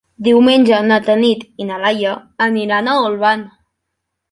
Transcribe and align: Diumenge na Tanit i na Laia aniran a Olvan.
Diumenge 0.27 0.79
na 0.85 0.97
Tanit 1.09 1.43
i 1.65 1.69
na 1.69 1.79
Laia 1.85 2.15
aniran 2.49 2.91
a 2.91 2.99
Olvan. 3.05 3.49